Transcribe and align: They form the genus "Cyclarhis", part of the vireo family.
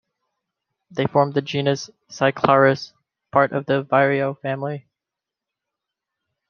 They 0.89 1.05
form 1.05 1.33
the 1.33 1.43
genus 1.43 1.91
"Cyclarhis", 2.09 2.93
part 3.31 3.51
of 3.51 3.67
the 3.67 3.83
vireo 3.83 4.33
family. 4.33 4.87